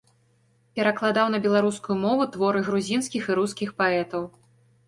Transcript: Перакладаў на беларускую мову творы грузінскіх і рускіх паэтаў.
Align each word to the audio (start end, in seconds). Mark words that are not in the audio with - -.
Перакладаў 0.77 1.29
на 1.33 1.39
беларускую 1.45 1.97
мову 2.05 2.23
творы 2.37 2.65
грузінскіх 2.71 3.29
і 3.31 3.39
рускіх 3.41 3.69
паэтаў. 3.83 4.27